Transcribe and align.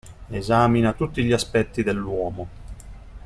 Esamina 0.31 0.93
tutti 0.93 1.21
gli 1.23 1.31
aspetti 1.31 1.83
dell'uomo. 1.83 2.47